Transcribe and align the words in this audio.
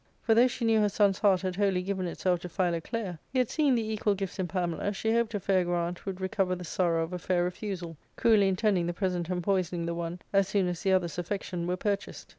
For, 0.23 0.33
though 0.33 0.47
she 0.47 0.65
knew 0.65 0.79
her 0.79 0.89
son's 0.89 1.19
heart 1.19 1.41
had 1.43 1.57
wholly 1.57 1.83
given 1.83 2.07
itself 2.07 2.39
to 2.39 2.49
Philoclea, 2.49 3.19
yet, 3.33 3.51
seeing 3.51 3.75
the 3.75 3.87
equal 3.87 4.15
gifts 4.15 4.39
in 4.39 4.47
Pamela, 4.47 4.93
she 4.93 5.13
hoped 5.13 5.35
a 5.35 5.39
fair 5.39 5.63
grant 5.63 6.07
would 6.07 6.19
recover 6.19 6.55
the 6.55 6.63
sorrow 6.63 7.03
of 7.03 7.13
a 7.13 7.19
fair 7.19 7.43
refusal; 7.43 7.97
cruelly 8.15 8.47
intending 8.47 8.87
the 8.87 8.93
present 8.93 9.29
empoisoning 9.29 9.85
the 9.85 9.93
one 9.93 10.17
as 10.33 10.47
soon 10.47 10.67
as 10.67 10.81
the 10.81 10.91
other's 10.91 11.19
affection 11.19 11.67
were 11.67 11.77
purchased. 11.77 12.29